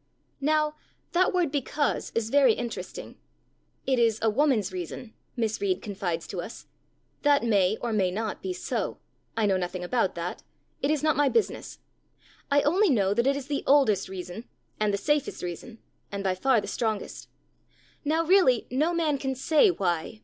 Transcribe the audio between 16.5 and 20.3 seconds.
the strongest. Now, really, no man can say why.